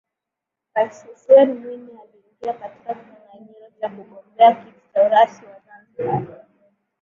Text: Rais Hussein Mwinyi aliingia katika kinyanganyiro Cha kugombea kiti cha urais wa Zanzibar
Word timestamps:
Rais 0.75 1.05
Hussein 1.13 1.45
Mwinyi 1.49 1.91
aliingia 2.01 2.53
katika 2.53 2.93
kinyanganyiro 2.95 3.71
Cha 3.81 3.89
kugombea 3.89 4.55
kiti 4.55 4.93
cha 4.93 5.05
urais 5.05 5.41
wa 5.43 5.59
Zanzibar 5.65 6.45